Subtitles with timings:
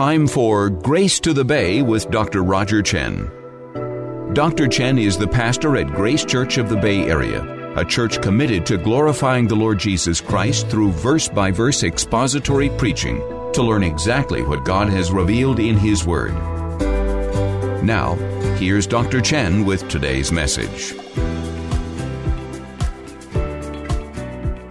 [0.00, 2.42] Time for Grace to the Bay with Dr.
[2.42, 3.30] Roger Chen.
[4.32, 4.66] Dr.
[4.66, 7.44] Chen is the pastor at Grace Church of the Bay Area,
[7.76, 13.18] a church committed to glorifying the Lord Jesus Christ through verse by verse expository preaching
[13.52, 16.32] to learn exactly what God has revealed in His Word.
[17.84, 18.14] Now,
[18.56, 19.20] here's Dr.
[19.20, 20.94] Chen with today's message.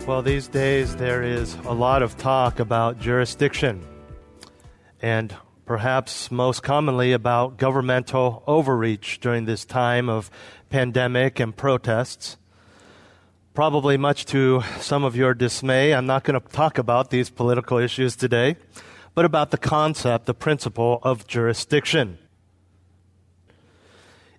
[0.08, 3.86] Well, these days there is a lot of talk about jurisdiction
[5.02, 5.36] and
[5.66, 10.32] perhaps most commonly about governmental overreach during this time of
[10.70, 12.38] pandemic and protests.
[13.54, 17.78] Probably much to some of your dismay, I'm not going to talk about these political
[17.78, 18.56] issues today,
[19.14, 22.18] but about the concept, the principle of jurisdiction.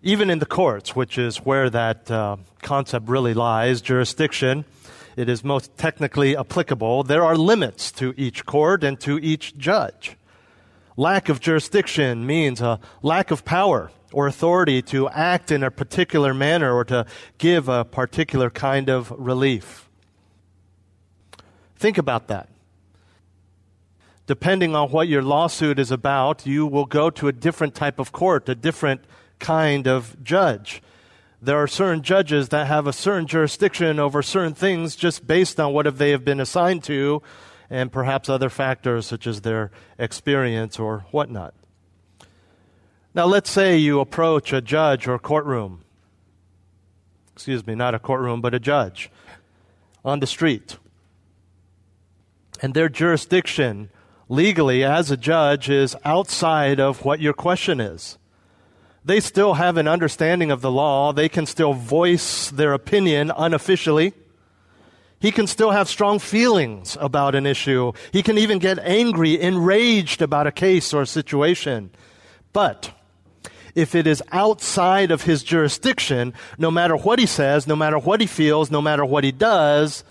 [0.02, 4.64] Even in the courts, which is where that uh, concept really lies, jurisdiction,
[5.16, 7.02] it is most technically applicable.
[7.02, 10.16] There are limits to each court and to each judge.
[10.96, 16.34] Lack of jurisdiction means a lack of power or authority to act in a particular
[16.34, 17.06] manner or to
[17.38, 19.88] give a particular kind of relief.
[21.76, 22.48] Think about that.
[24.26, 28.12] Depending on what your lawsuit is about, you will go to a different type of
[28.12, 29.02] court, a different
[29.38, 30.82] kind of judge.
[31.42, 35.72] There are certain judges that have a certain jurisdiction over certain things just based on
[35.72, 37.22] what they have been assigned to
[37.70, 41.54] and perhaps other factors such as their experience or whatnot.
[43.14, 45.84] Now, let's say you approach a judge or courtroom.
[47.32, 49.10] Excuse me, not a courtroom, but a judge
[50.04, 50.76] on the street.
[52.60, 53.90] And their jurisdiction
[54.28, 58.18] legally as a judge is outside of what your question is.
[59.04, 61.12] They still have an understanding of the law.
[61.12, 64.12] They can still voice their opinion unofficially.
[65.20, 67.92] He can still have strong feelings about an issue.
[68.10, 71.90] He can even get angry, enraged about a case or a situation.
[72.54, 72.90] But
[73.74, 78.22] if it is outside of his jurisdiction, no matter what he says, no matter what
[78.22, 80.04] he feels, no matter what he does,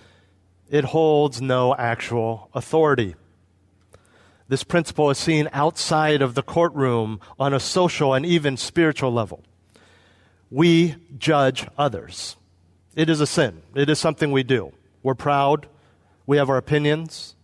[0.70, 3.16] it holds no actual authority.
[4.48, 9.44] This principle is seen outside of the courtroom on a social and even spiritual level.
[10.52, 12.36] We judge others.
[12.96, 13.62] It is a sin.
[13.76, 14.72] It is something we do.
[15.04, 15.68] We're proud.
[16.26, 17.36] We have our opinions.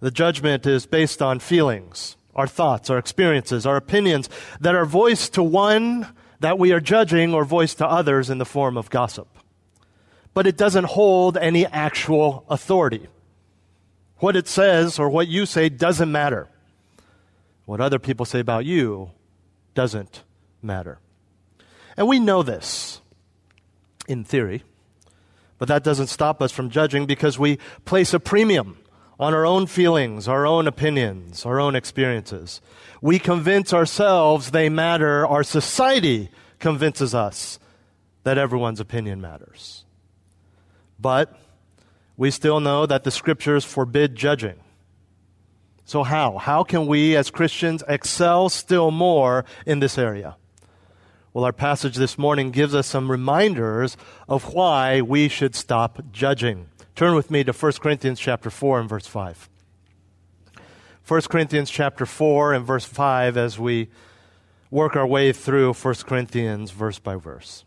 [0.00, 4.28] The judgment is based on feelings, our thoughts, our experiences, our opinions
[4.60, 6.08] that are voiced to one
[6.40, 9.28] that we are judging or voiced to others in the form of gossip.
[10.34, 13.06] But it doesn't hold any actual authority.
[14.16, 16.48] What it says or what you say doesn't matter.
[17.64, 19.10] What other people say about you
[19.74, 20.24] doesn't
[20.62, 20.98] matter.
[21.96, 23.00] And we know this
[24.08, 24.64] in theory.
[25.62, 28.78] But that doesn't stop us from judging because we place a premium
[29.20, 32.60] on our own feelings, our own opinions, our own experiences.
[33.00, 35.24] We convince ourselves they matter.
[35.24, 37.60] Our society convinces us
[38.24, 39.84] that everyone's opinion matters.
[40.98, 41.38] But
[42.16, 44.58] we still know that the scriptures forbid judging.
[45.84, 46.38] So, how?
[46.38, 50.34] How can we as Christians excel still more in this area?
[51.34, 53.96] Well, our passage this morning gives us some reminders
[54.28, 56.68] of why we should stop judging.
[56.94, 59.48] Turn with me to 1 Corinthians chapter 4 and verse 5.
[61.08, 63.88] 1 Corinthians chapter 4 and verse 5 as we
[64.70, 67.64] work our way through 1 Corinthians verse by verse.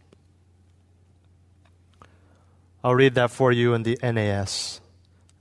[2.84, 4.80] I'll read that for you in the NAS.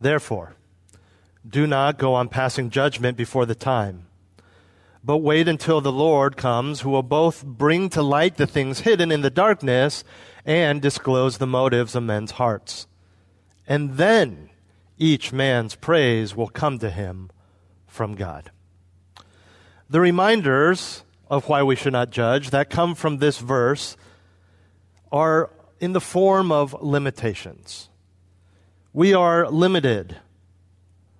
[0.00, 0.54] Therefore,
[1.46, 4.06] do not go on passing judgment before the time
[5.04, 9.12] but wait until the Lord comes, who will both bring to light the things hidden
[9.12, 10.02] in the darkness
[10.46, 12.86] and disclose the motives of men's hearts.
[13.68, 14.48] And then
[14.96, 17.30] each man's praise will come to him
[17.86, 18.50] from God.
[19.90, 23.98] The reminders of why we should not judge that come from this verse
[25.12, 25.50] are
[25.80, 27.90] in the form of limitations.
[28.94, 30.16] We are limited.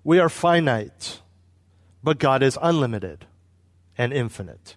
[0.03, 1.21] We are finite,
[2.03, 3.27] but God is unlimited
[3.97, 4.75] and infinite.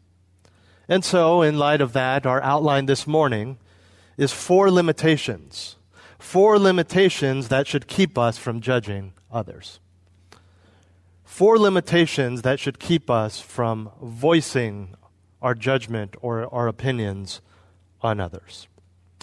[0.88, 3.59] And so, in light of that, our outline this morning
[4.17, 5.76] is four limitations.
[6.19, 9.81] Four limitations that should keep us from judging others.
[11.25, 14.97] Four limitations that should keep us from voicing
[15.41, 17.41] our judgment or our opinions
[18.00, 18.67] on others.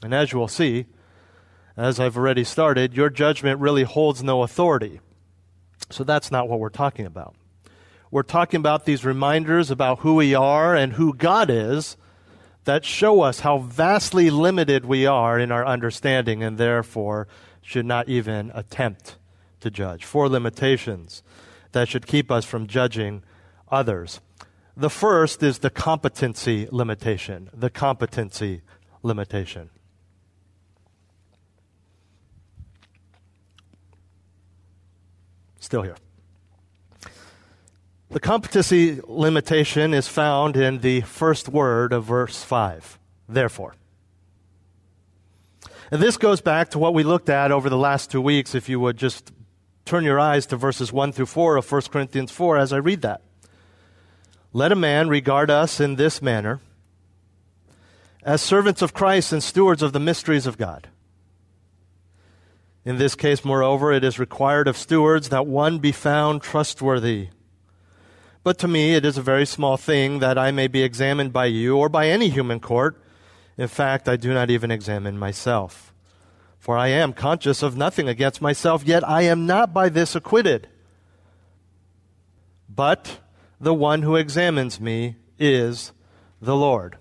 [0.03, 0.85] And as you will see,
[1.75, 5.01] as I've already started, your judgment really holds no authority.
[5.89, 7.35] So that's not what we're talking about
[8.15, 11.97] we're talking about these reminders about who we are and who God is
[12.63, 17.27] that show us how vastly limited we are in our understanding and therefore
[17.61, 19.17] should not even attempt
[19.59, 20.05] to judge.
[20.05, 21.23] Four limitations
[21.73, 23.21] that should keep us from judging
[23.69, 24.21] others.
[24.77, 27.49] The first is the competency limitation.
[27.53, 28.61] The competency
[29.03, 29.71] limitation.
[35.59, 35.97] Still here.
[38.15, 42.97] The competency limitation is found in the first word of verse 5.
[43.27, 43.75] Therefore.
[45.91, 48.69] And this goes back to what we looked at over the last two weeks, if
[48.69, 49.33] you would just
[49.83, 53.01] turn your eyes to verses 1 through 4 of 1 Corinthians 4 as I read
[53.01, 53.19] that.
[54.53, 56.61] Let a man regard us in this manner
[58.23, 60.87] as servants of Christ and stewards of the mysteries of God.
[62.85, 67.27] In this case, moreover, it is required of stewards that one be found trustworthy.
[68.45, 71.47] But to me, it is a very small thing that I may be examined by
[71.47, 72.95] you or by any human court.
[73.57, 75.91] In fact, I do not even examine myself.
[76.59, 80.67] For I am conscious of nothing against myself, yet I am not by this acquitted.
[82.69, 83.17] But
[83.59, 85.91] the one who examines me is
[86.39, 86.97] the Lord.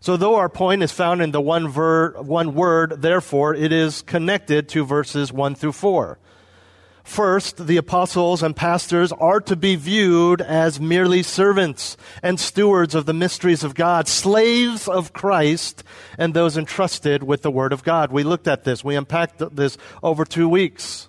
[0.00, 4.00] So, though our point is found in the one, ver- one word, therefore, it is
[4.00, 6.18] connected to verses 1 through 4.
[7.08, 13.06] First, the apostles and pastors are to be viewed as merely servants and stewards of
[13.06, 15.82] the mysteries of God, slaves of Christ,
[16.18, 18.12] and those entrusted with the Word of God.
[18.12, 18.84] We looked at this.
[18.84, 21.08] We unpacked this over two weeks.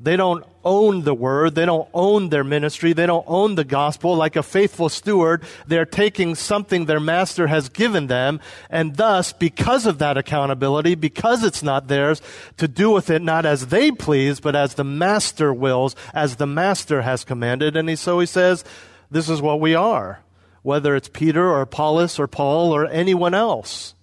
[0.00, 1.56] They don't own the word.
[1.56, 2.92] They don't own their ministry.
[2.92, 4.14] They don't own the gospel.
[4.14, 8.40] Like a faithful steward, they're taking something their master has given them,
[8.70, 12.22] and thus, because of that accountability, because it's not theirs,
[12.58, 16.46] to do with it not as they please, but as the master wills, as the
[16.46, 17.76] master has commanded.
[17.76, 18.64] And he, so he says,
[19.10, 20.20] this is what we are,
[20.62, 23.94] whether it's Peter or Apollos or Paul or anyone else.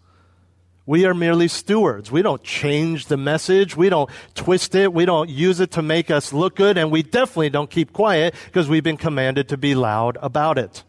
[0.88, 2.12] We are merely stewards.
[2.12, 3.76] We don't change the message.
[3.76, 4.94] We don't twist it.
[4.94, 6.78] We don't use it to make us look good.
[6.78, 10.84] And we definitely don't keep quiet because we've been commanded to be loud about it.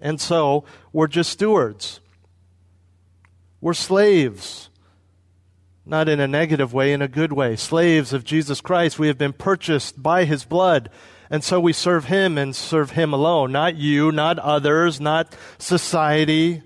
[0.00, 2.00] And so we're just stewards.
[3.60, 4.70] We're slaves.
[5.84, 7.54] Not in a negative way, in a good way.
[7.54, 8.98] Slaves of Jesus Christ.
[8.98, 10.90] We have been purchased by his blood.
[11.30, 13.52] And so we serve him and serve him alone.
[13.52, 16.62] Not you, not others, not society,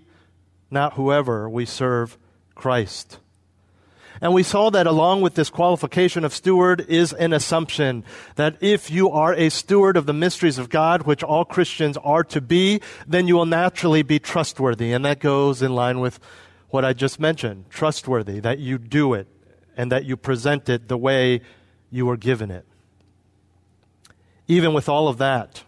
[0.70, 1.50] not whoever.
[1.50, 2.16] We serve
[2.60, 3.18] Christ.
[4.20, 8.04] And we saw that along with this qualification of steward is an assumption
[8.36, 12.22] that if you are a steward of the mysteries of God, which all Christians are
[12.24, 14.92] to be, then you will naturally be trustworthy.
[14.92, 16.20] And that goes in line with
[16.68, 19.26] what I just mentioned trustworthy, that you do it
[19.74, 21.40] and that you present it the way
[21.90, 22.66] you were given it.
[24.46, 25.64] Even with all of that,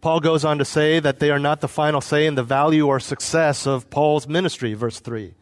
[0.00, 2.88] Paul goes on to say that they are not the final say in the value
[2.88, 5.34] or success of Paul's ministry, verse 3.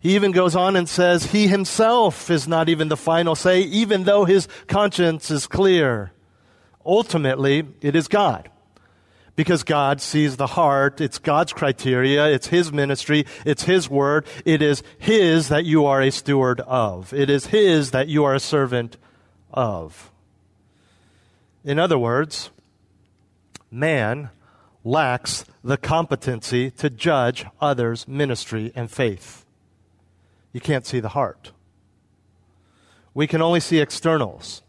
[0.00, 4.04] He even goes on and says he himself is not even the final say, even
[4.04, 6.12] though his conscience is clear.
[6.84, 8.50] Ultimately, it is God.
[9.36, 11.00] Because God sees the heart.
[11.00, 12.26] It's God's criteria.
[12.28, 13.26] It's His ministry.
[13.46, 14.26] It's His word.
[14.44, 17.12] It is His that you are a steward of.
[17.14, 18.96] It is His that you are a servant
[19.52, 20.10] of.
[21.64, 22.50] In other words,
[23.70, 24.30] man
[24.82, 29.39] lacks the competency to judge others' ministry and faith
[30.52, 31.52] you can't see the heart.
[33.14, 34.62] We can only see externals.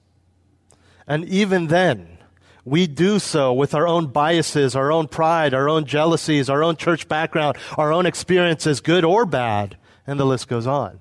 [1.07, 2.17] And even then,
[2.63, 6.75] we do so with our own biases, our own pride, our own jealousies, our own
[6.75, 10.99] church background, our own experiences, good or bad, and the list goes on.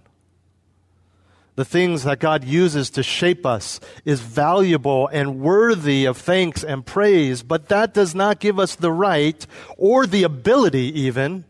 [1.57, 6.87] The things that God uses to shape us is valuable and worthy of thanks and
[6.87, 11.45] praise, but that does not give us the right or the ability even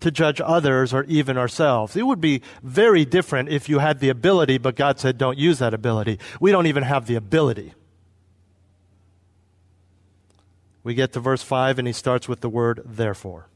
[0.00, 1.96] to judge others or even ourselves.
[1.96, 5.58] It would be very different if you had the ability, but God said, don't use
[5.58, 6.18] that ability.
[6.40, 7.74] We don't even have the ability.
[10.84, 13.48] We get to verse 5, and he starts with the word therefore.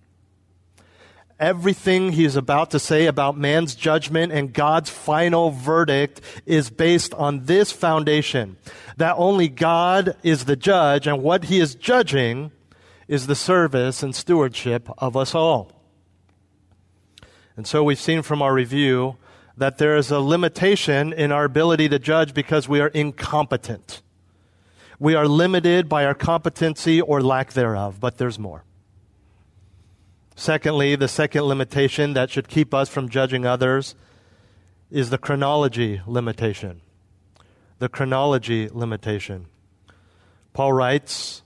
[1.40, 7.46] Everything he's about to say about man's judgment and God's final verdict is based on
[7.46, 8.58] this foundation
[8.96, 12.52] that only God is the judge, and what he is judging
[13.08, 15.81] is the service and stewardship of us all.
[17.56, 19.16] And so we've seen from our review
[19.56, 24.02] that there is a limitation in our ability to judge because we are incompetent.
[24.99, 28.64] We are limited by our competency or lack thereof, but there's more.
[30.35, 33.94] Secondly, the second limitation that should keep us from judging others
[34.90, 36.80] is the chronology limitation.
[37.78, 39.47] The chronology limitation.
[40.52, 41.42] Paul writes,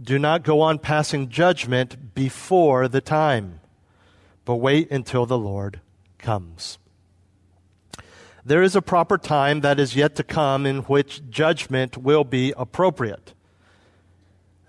[0.00, 3.60] Do not go on passing judgment before the time
[4.44, 5.80] but wait until the Lord
[6.18, 6.78] comes.
[8.44, 12.52] There is a proper time that is yet to come in which judgment will be
[12.56, 13.32] appropriate.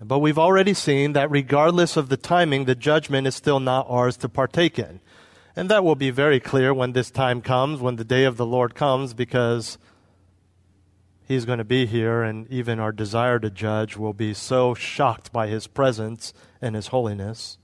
[0.00, 4.16] But we've already seen that regardless of the timing, the judgment is still not ours
[4.18, 5.00] to partake in.
[5.54, 8.46] And that will be very clear when this time comes, when the day of the
[8.46, 9.78] Lord comes, because
[11.26, 15.32] He's going to be here, and even our desire to judge will be so shocked
[15.32, 17.58] by His presence and His holiness.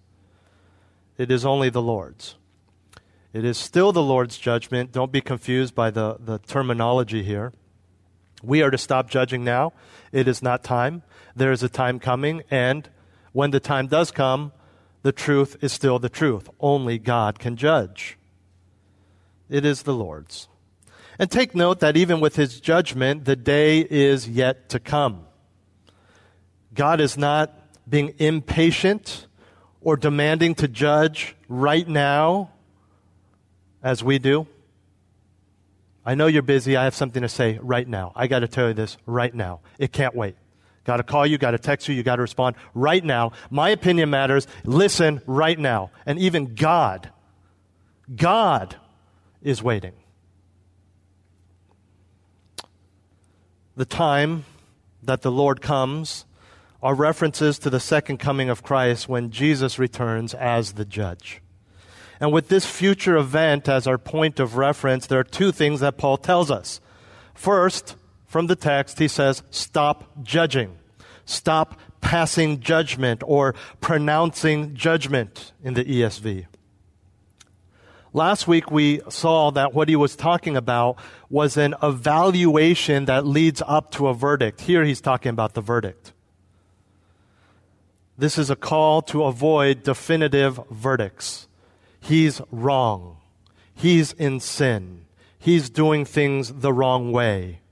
[1.22, 2.34] It is only the Lord's.
[3.32, 4.90] It is still the Lord's judgment.
[4.90, 7.52] Don't be confused by the, the terminology here.
[8.42, 9.72] We are to stop judging now.
[10.10, 11.04] It is not time.
[11.36, 12.90] There is a time coming, and
[13.30, 14.50] when the time does come,
[15.02, 16.50] the truth is still the truth.
[16.58, 18.18] Only God can judge.
[19.48, 20.48] It is the Lord's.
[21.20, 25.26] And take note that even with his judgment, the day is yet to come.
[26.74, 27.56] God is not
[27.88, 29.28] being impatient
[29.82, 32.50] or demanding to judge right now
[33.82, 34.46] as we do.
[36.04, 36.76] I know you're busy.
[36.76, 38.12] I have something to say right now.
[38.16, 39.60] I got to tell you this right now.
[39.78, 40.36] It can't wait.
[40.84, 43.32] Got to call you, got to text you, you got to respond right now.
[43.50, 44.48] My opinion matters.
[44.64, 45.92] Listen right now.
[46.06, 47.10] And even God,
[48.14, 48.76] God
[49.42, 49.92] is waiting.
[53.76, 54.44] The time
[55.04, 56.24] that the Lord comes
[56.82, 61.40] are references to the second coming of Christ when Jesus returns as the judge.
[62.18, 65.96] And with this future event as our point of reference, there are two things that
[65.96, 66.80] Paul tells us.
[67.34, 67.96] First,
[68.26, 70.78] from the text, he says, stop judging.
[71.24, 76.46] Stop passing judgment or pronouncing judgment in the ESV.
[78.12, 80.96] Last week we saw that what he was talking about
[81.30, 84.60] was an evaluation that leads up to a verdict.
[84.62, 86.12] Here he's talking about the verdict.
[88.22, 91.48] This is a call to avoid definitive verdicts.
[91.98, 93.16] He's wrong.
[93.74, 95.06] He's in sin.
[95.40, 97.62] He's doing things the wrong way.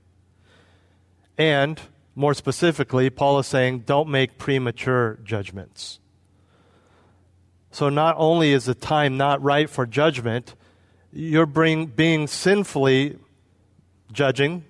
[1.37, 1.79] And
[2.15, 6.01] more specifically, Paul is saying, don't make premature judgments.
[7.71, 10.55] So not only is the time not right for judgment,
[11.13, 13.17] you're bring, being sinfully
[14.11, 14.65] judging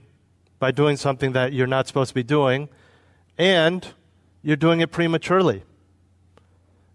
[0.60, 2.70] by doing something that you're not supposed to be doing,
[3.36, 3.88] and
[4.44, 5.64] you're doing it prematurely.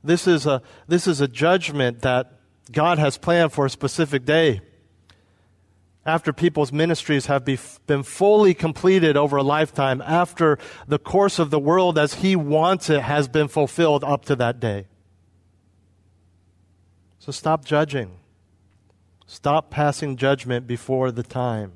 [0.07, 2.33] This is a, this is a judgment that
[2.71, 4.61] God has planned for a specific day
[6.07, 7.59] after people's ministries have be,
[7.89, 12.89] been fully completed over a lifetime, after the course of the world as He wants
[12.89, 14.87] it has been fulfilled up to that day.
[17.19, 18.19] So stop judging.
[19.27, 21.73] Stop passing judgment before the time.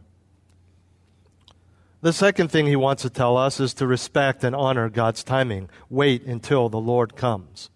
[2.03, 5.69] The second thing he wants to tell us is to respect and honor God's timing.
[5.91, 7.69] Wait until the Lord comes.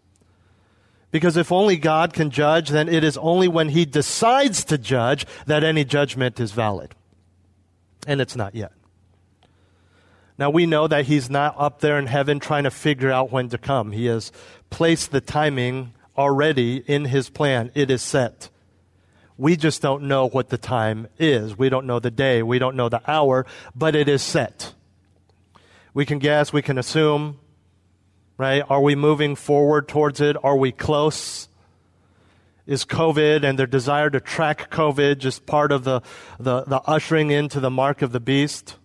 [1.15, 5.25] Because if only God can judge, then it is only when He decides to judge
[5.47, 6.93] that any judgment is valid.
[8.05, 8.73] And it's not yet.
[10.39, 13.49] Now we know that He's not up there in heaven trying to figure out when
[13.51, 13.93] to come.
[13.93, 14.33] He has
[14.71, 17.71] placed the timing already in His plan.
[17.77, 18.49] It is set.
[19.39, 21.57] We just don't know what the time is.
[21.57, 22.43] We don't know the day.
[22.43, 24.75] We don't know the hour, but it is set.
[25.95, 27.39] We can guess, we can assume,
[28.37, 28.63] right?
[28.69, 30.37] Are we moving forward towards it?
[30.43, 31.49] Are we close?
[32.67, 36.01] Is COVID and their desire to track COVID just part of the,
[36.39, 38.77] the, the ushering into the mark of the beast?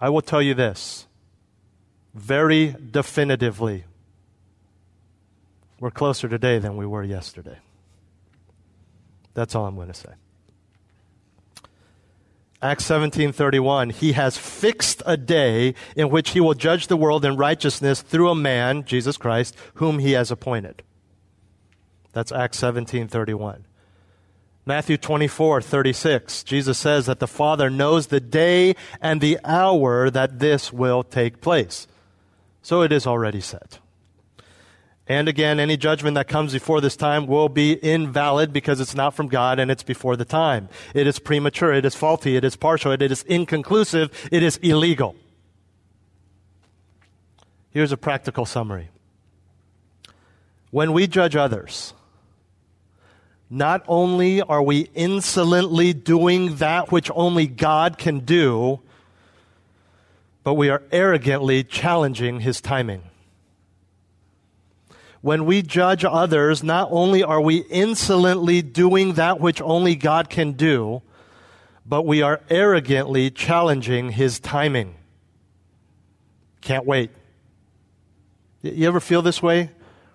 [0.00, 1.06] I will tell you this
[2.14, 3.84] very definitively.
[5.78, 7.58] We're closer today than we were yesterday.
[9.34, 10.12] That's all I'm going to say.
[12.62, 17.36] Acts 17:31 He has fixed a day in which he will judge the world in
[17.36, 20.82] righteousness through a man Jesus Christ whom he has appointed.
[22.12, 23.64] That's Acts 17:31.
[24.64, 30.72] Matthew 24:36 Jesus says that the Father knows the day and the hour that this
[30.72, 31.86] will take place.
[32.62, 33.78] So it is already set.
[35.08, 39.14] And again, any judgment that comes before this time will be invalid because it's not
[39.14, 40.68] from God and it's before the time.
[40.94, 45.14] It is premature, it is faulty, it is partial, it is inconclusive, it is illegal.
[47.70, 48.88] Here's a practical summary.
[50.72, 51.94] When we judge others,
[53.48, 58.80] not only are we insolently doing that which only God can do,
[60.42, 63.04] but we are arrogantly challenging his timing
[65.26, 70.52] when we judge others, not only are we insolently doing that which only God can
[70.52, 71.02] do,
[71.84, 74.94] but we are arrogantly challenging his timing.
[76.60, 77.10] Can't wait.
[78.62, 79.72] You ever feel this way?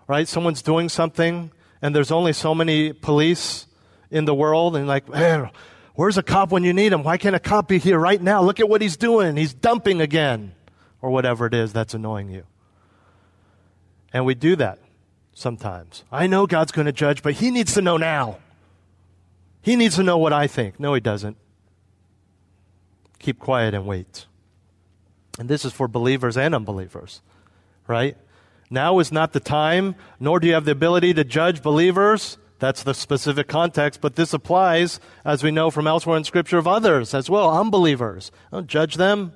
[0.07, 0.29] Right?
[0.29, 1.51] Someone's doing something
[1.81, 3.67] and there's only so many police
[4.11, 5.49] in the world and like, man,
[5.93, 7.03] where's a cop when you need him?
[7.03, 8.43] Why can't a cop be here right now?
[8.43, 9.35] Look at what he's doing.
[9.35, 10.53] He's dumping again.
[11.01, 12.45] Or whatever it is that's annoying you.
[14.13, 14.79] And we do that
[15.41, 16.03] sometimes.
[16.11, 18.37] I know God's going to judge, but He needs to know now.
[19.61, 20.79] He needs to know what I think.
[20.79, 21.37] No, He doesn't.
[23.19, 24.25] Keep quiet and wait.
[25.39, 27.21] And this is for believers and unbelievers,
[27.87, 28.17] right?
[28.69, 32.37] Now is not the time, nor do you have the ability to judge believers.
[32.59, 36.67] That's the specific context, but this applies, as we know from elsewhere in Scripture, of
[36.67, 38.31] others as well, unbelievers.
[38.51, 39.33] Don't judge them.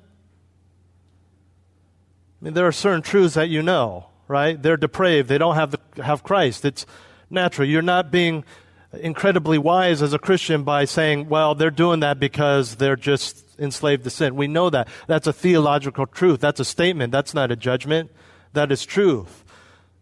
[2.40, 4.60] I mean, there are certain truths that you know, right?
[4.60, 5.28] They're depraved.
[5.28, 6.64] They don't have, the, have Christ.
[6.64, 6.86] It's
[7.30, 7.68] natural.
[7.68, 8.44] You're not being
[8.92, 14.04] incredibly wise as a Christian by saying, well, they're doing that because they're just enslaved
[14.04, 14.36] to sin.
[14.36, 14.88] We know that.
[15.06, 16.40] That's a theological truth.
[16.40, 17.12] That's a statement.
[17.12, 18.10] That's not a judgment.
[18.52, 19.44] That is truth.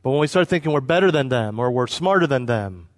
[0.03, 2.89] But when we start thinking we're better than them or we're smarter than them,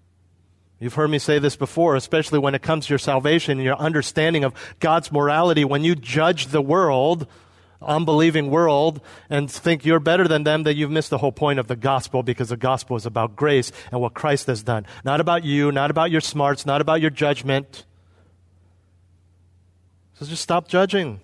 [0.80, 3.76] you've heard me say this before, especially when it comes to your salvation and your
[3.76, 7.26] understanding of God's morality, when you judge the world,
[7.82, 11.66] unbelieving world and think you're better than them, that you've missed the whole point of
[11.66, 14.86] the gospel because the gospel is about grace and what Christ has done.
[15.04, 17.84] Not about you, not about your smarts, not about your judgment.
[20.14, 21.20] So just stop judging.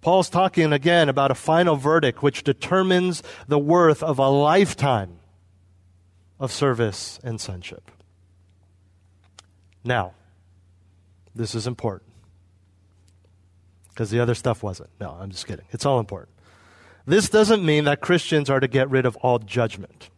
[0.00, 5.18] Paul's talking again about a final verdict which determines the worth of a lifetime
[6.38, 7.90] of service and sonship.
[9.84, 10.14] Now,
[11.34, 12.09] this is important
[14.00, 14.88] because the other stuff wasn't.
[14.98, 15.66] No, I'm just kidding.
[15.72, 16.30] It's all important.
[17.04, 20.08] This doesn't mean that Christians are to get rid of all judgment.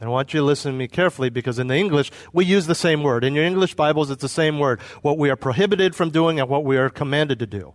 [0.00, 2.74] I want you to listen to me carefully because in the English, we use the
[2.74, 3.22] same word.
[3.22, 4.80] In your English Bibles, it's the same word.
[5.02, 7.74] What we are prohibited from doing and what we are commanded to do.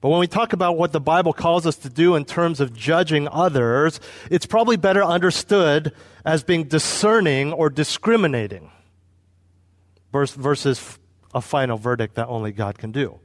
[0.00, 2.72] But when we talk about what the Bible calls us to do in terms of
[2.72, 5.92] judging others, it's probably better understood
[6.24, 8.70] as being discerning or discriminating
[10.10, 10.98] versus
[11.34, 13.20] a final verdict that only God can do.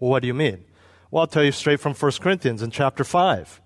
[0.00, 0.64] Well, what do you mean?
[1.10, 3.60] Well, I'll tell you straight from 1 Corinthians in chapter 5.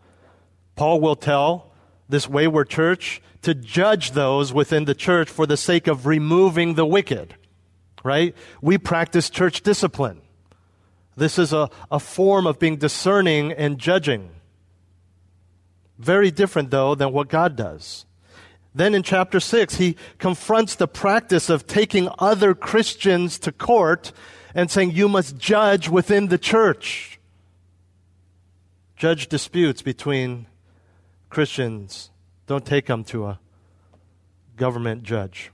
[0.77, 1.71] Paul will tell
[2.09, 6.87] this wayward church to judge those within the church for the sake of removing the
[6.87, 7.37] wicked,
[8.03, 8.35] right?
[8.61, 10.21] We practice church discipline.
[11.17, 14.31] This is a, a form of being discerning and judging.
[15.99, 18.05] Very different, though, than what God does.
[18.75, 24.13] Then in chapter 6, he confronts the practice of taking other Christians to court
[24.55, 27.19] and saying you must judge within the church.
[28.97, 30.47] Judge disputes between
[31.29, 32.11] Christians.
[32.47, 33.41] Don't take them to a
[34.57, 35.51] government judge.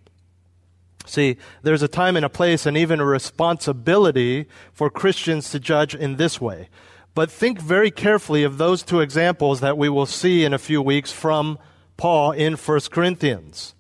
[1.07, 5.95] See, there's a time and a place and even a responsibility for Christians to judge
[5.95, 6.69] in this way.
[7.15, 10.81] But think very carefully of those two examples that we will see in a few
[10.81, 11.59] weeks from
[11.97, 13.75] Paul in 1 Corinthians.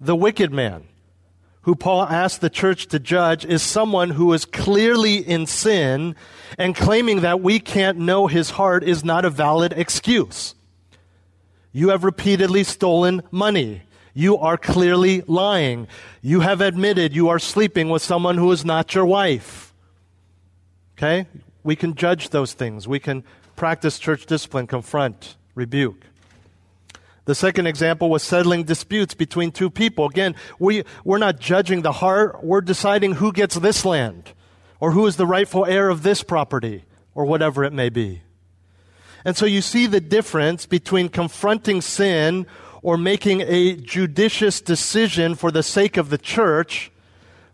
[0.00, 0.88] The wicked man
[1.68, 6.16] who Paul asked the church to judge is someone who is clearly in sin
[6.56, 10.54] and claiming that we can't know his heart is not a valid excuse.
[11.70, 13.82] You have repeatedly stolen money.
[14.14, 15.88] You are clearly lying.
[16.22, 19.74] You have admitted you are sleeping with someone who is not your wife.
[20.96, 21.26] Okay?
[21.64, 22.88] We can judge those things.
[22.88, 23.24] We can
[23.56, 26.06] practice church discipline, confront, rebuke.
[27.28, 30.06] The second example was settling disputes between two people.
[30.06, 34.32] Again, we, we're not judging the heart, we're deciding who gets this land,
[34.80, 38.22] or who is the rightful heir of this property, or whatever it may be.
[39.26, 42.46] And so you see the difference between confronting sin
[42.80, 46.90] or making a judicious decision for the sake of the church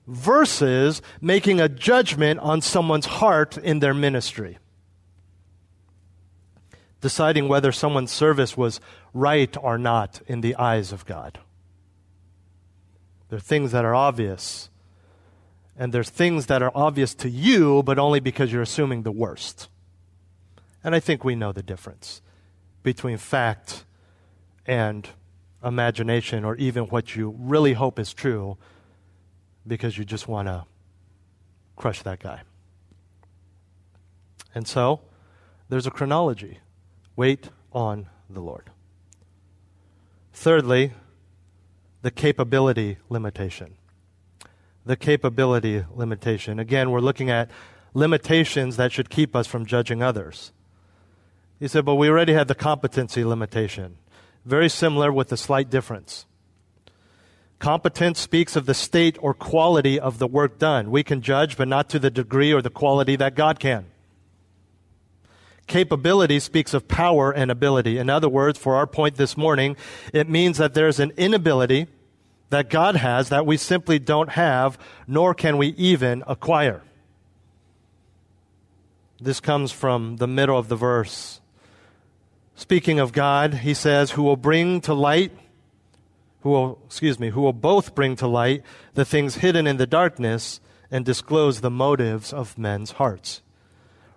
[0.06, 4.56] versus making a judgment on someone's heart in their ministry
[7.04, 8.80] deciding whether someone's service was
[9.12, 11.38] right or not in the eyes of God.
[13.28, 14.70] There are things that are obvious,
[15.76, 19.68] and there's things that are obvious to you, but only because you're assuming the worst.
[20.82, 22.22] And I think we know the difference
[22.82, 23.84] between fact
[24.64, 25.06] and
[25.62, 28.56] imagination, or even what you really hope is true
[29.66, 30.64] because you just want to
[31.76, 32.40] crush that guy.
[34.54, 35.02] And so,
[35.68, 36.60] there's a chronology.
[37.16, 38.70] Wait on the Lord.
[40.32, 40.92] Thirdly,
[42.02, 43.76] the capability limitation.
[44.84, 46.58] The capability limitation.
[46.58, 47.50] Again, we're looking at
[47.94, 50.52] limitations that should keep us from judging others.
[51.60, 53.96] He said, but we already had the competency limitation.
[54.44, 56.26] Very similar with a slight difference.
[57.58, 60.90] Competence speaks of the state or quality of the work done.
[60.90, 63.86] We can judge, but not to the degree or the quality that God can.
[65.66, 67.98] Capability speaks of power and ability.
[67.98, 69.76] In other words, for our point this morning,
[70.12, 71.86] it means that there's an inability
[72.50, 76.82] that God has that we simply don't have, nor can we even acquire.
[79.20, 81.40] This comes from the middle of the verse.
[82.56, 85.32] Speaking of God, he says, who will bring to light,
[86.42, 89.86] who will, excuse me, who will both bring to light the things hidden in the
[89.86, 93.40] darkness and disclose the motives of men's hearts.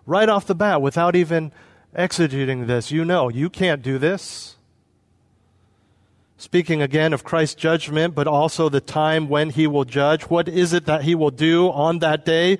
[0.07, 1.51] Right off the bat, without even
[1.95, 4.55] exegeting this, you know you can't do this.
[6.37, 10.23] Speaking again of Christ's judgment, but also the time when he will judge.
[10.23, 12.57] What is it that he will do on that day?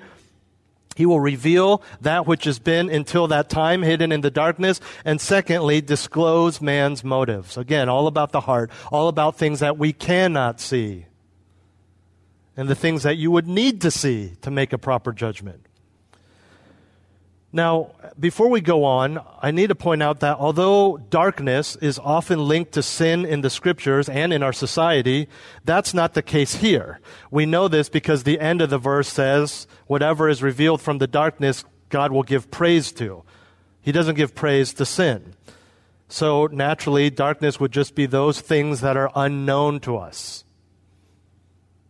[0.94, 4.80] He will reveal that which has been until that time hidden in the darkness.
[5.04, 7.56] And secondly, disclose man's motives.
[7.56, 11.06] Again, all about the heart, all about things that we cannot see
[12.56, 15.67] and the things that you would need to see to make a proper judgment.
[17.50, 22.46] Now, before we go on, I need to point out that although darkness is often
[22.46, 25.28] linked to sin in the scriptures and in our society,
[25.64, 27.00] that's not the case here.
[27.30, 31.06] We know this because the end of the verse says, whatever is revealed from the
[31.06, 33.24] darkness, God will give praise to.
[33.80, 35.32] He doesn't give praise to sin.
[36.08, 40.44] So naturally, darkness would just be those things that are unknown to us.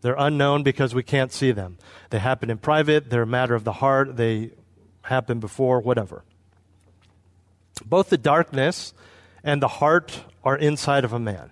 [0.03, 1.79] They're unknown because we can't see them.
[2.11, 4.53] They happen in private, they're a matter of the heart, they
[5.09, 6.25] happened before, whatever.
[7.85, 8.95] Both the darkness
[9.45, 11.51] and the heart are inside of a man.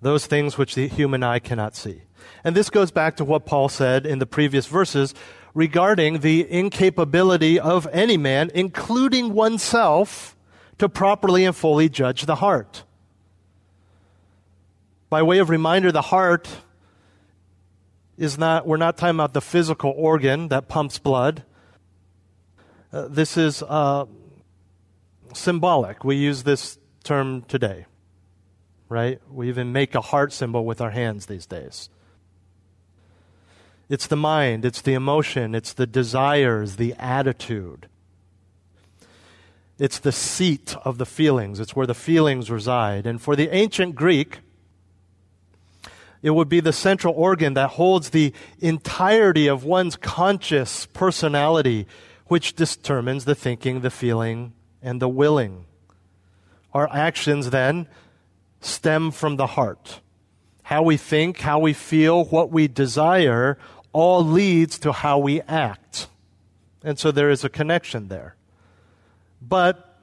[0.00, 2.02] Those things which the human eye cannot see.
[2.44, 5.14] And this goes back to what Paul said in the previous verses
[5.54, 10.36] regarding the incapability of any man, including oneself,
[10.78, 12.84] to properly and fully judge the heart.
[15.10, 16.48] By way of reminder, the heart
[18.16, 21.44] is not, we're not talking about the physical organ that pumps blood.
[22.90, 24.06] Uh, this is uh,
[25.34, 26.04] symbolic.
[26.04, 27.84] We use this term today,
[28.88, 29.20] right?
[29.30, 31.90] We even make a heart symbol with our hands these days.
[33.90, 37.88] It's the mind, it's the emotion, it's the desires, the attitude.
[39.78, 41.60] It's the seat of the feelings.
[41.60, 43.06] It's where the feelings reside.
[43.06, 44.40] And for the ancient Greek,
[46.20, 51.86] it would be the central organ that holds the entirety of one's conscious personality
[52.28, 55.64] which determines the thinking, the feeling, and the willing.
[56.72, 57.88] Our actions then
[58.60, 60.00] stem from the heart.
[60.64, 63.58] How we think, how we feel, what we desire
[63.92, 66.08] all leads to how we act.
[66.84, 68.36] And so there is a connection there.
[69.40, 70.02] But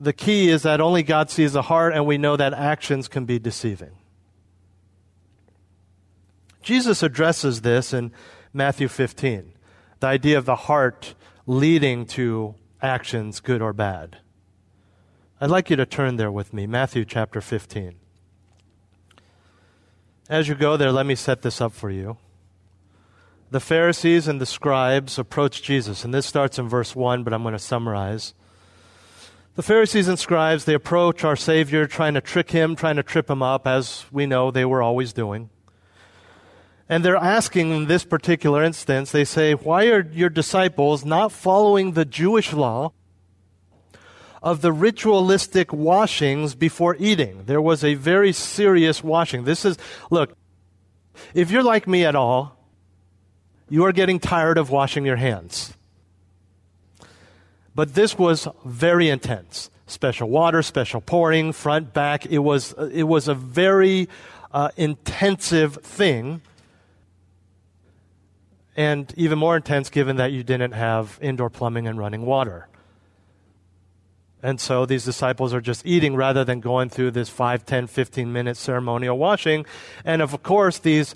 [0.00, 3.24] the key is that only God sees the heart, and we know that actions can
[3.24, 3.92] be deceiving.
[6.62, 8.10] Jesus addresses this in
[8.52, 9.53] Matthew 15
[10.04, 11.14] the idea of the heart
[11.46, 14.18] leading to actions, good or bad.
[15.40, 17.94] I'd like you to turn there with me, Matthew chapter 15.
[20.28, 22.18] As you go there, let me set this up for you.
[23.50, 27.40] The Pharisees and the scribes approached Jesus, and this starts in verse 1, but I'm
[27.40, 28.34] going to summarize.
[29.54, 33.30] The Pharisees and scribes, they approach our Savior trying to trick him, trying to trip
[33.30, 35.48] him up, as we know they were always doing.
[36.88, 41.92] And they're asking in this particular instance, they say, Why are your disciples not following
[41.92, 42.92] the Jewish law
[44.42, 47.44] of the ritualistic washings before eating?
[47.46, 49.44] There was a very serious washing.
[49.44, 49.78] This is,
[50.10, 50.36] look,
[51.32, 52.58] if you're like me at all,
[53.70, 55.72] you are getting tired of washing your hands.
[57.74, 59.70] But this was very intense.
[59.86, 62.26] Special water, special pouring, front, back.
[62.26, 64.08] It was, it was a very
[64.52, 66.42] uh, intensive thing
[68.76, 72.68] and even more intense given that you didn't have indoor plumbing and running water.
[74.42, 78.30] And so these disciples are just eating rather than going through this 5, 10, 15
[78.30, 79.64] minute ceremonial washing.
[80.04, 81.14] And of course, these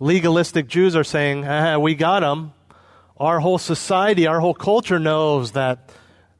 [0.00, 2.52] legalistic Jews are saying, ah, We got them.
[3.16, 5.90] Our whole society, our whole culture knows that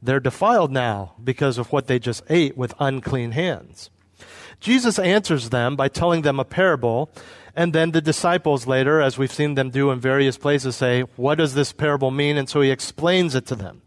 [0.03, 3.91] they're defiled now because of what they just ate with unclean hands.
[4.61, 7.11] Jesus answers them by telling them a parable
[7.59, 11.39] and then the disciples later, as we've seen them do in various places, say, What
[11.39, 12.39] does this parable mean?
[12.39, 13.83] And so he explains it to them.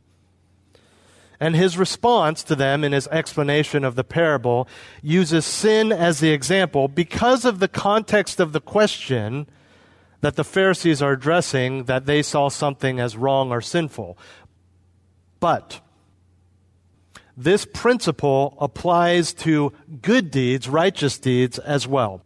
[1.40, 4.68] And his response to them in his explanation of the parable
[5.02, 9.48] uses sin as the example because of the context of the question
[10.20, 14.18] that the Pharisees are addressing that they saw something as wrong or sinful.
[15.40, 15.80] But
[17.38, 22.26] this principle applies to good deeds, righteous deeds as well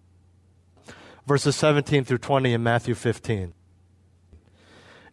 [1.26, 3.54] verses 17 through 20 in Matthew 15.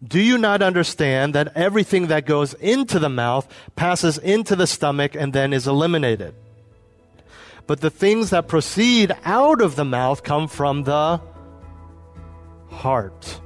[0.03, 3.47] Do you not understand that everything that goes into the mouth
[3.77, 6.35] passes into the stomach and then is eliminated?
[7.69, 11.21] But the things that proceed out of the mouth come from the
[12.69, 13.41] heart.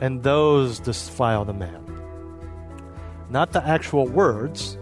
[0.00, 1.78] And those defile the man.
[3.30, 4.76] Not the actual words,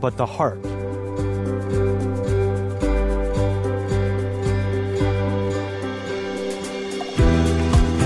[0.00, 0.64] but the heart.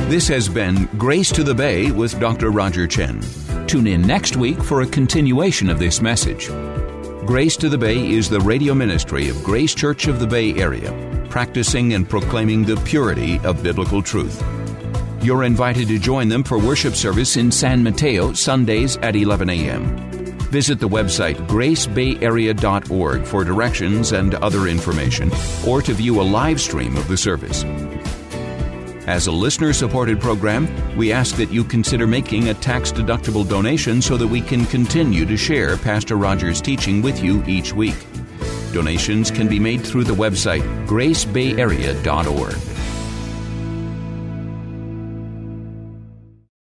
[0.08, 2.52] This has been Grace to the Bay with Dr.
[2.52, 3.20] Roger Chen.
[3.66, 6.46] Tune in next week for a continuation of this message.
[7.26, 10.92] Grace to the Bay is the radio ministry of Grace Church of the Bay Area,
[11.28, 14.44] practicing and proclaiming the purity of biblical truth.
[15.22, 19.96] You're invited to join them for worship service in San Mateo Sundays at 11 a.m.
[20.52, 25.32] Visit the website gracebayarea.org for directions and other information
[25.66, 27.64] or to view a live stream of the service.
[29.06, 34.02] As a listener supported program, we ask that you consider making a tax deductible donation
[34.02, 37.94] so that we can continue to share Pastor Rogers' teaching with you each week.
[38.72, 42.75] Donations can be made through the website gracebayarea.org.